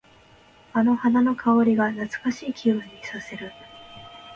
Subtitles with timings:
[0.73, 3.51] あの花の香りが懐かしい気分にさせる。